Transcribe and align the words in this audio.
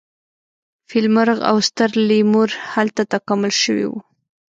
فیل 0.87 1.07
مرغ 1.15 1.39
او 1.49 1.57
ستر 1.67 1.89
لیمور 2.07 2.49
هلته 2.73 3.01
تکامل 3.13 3.51
شوي 3.61 3.85
وو. 3.87 3.99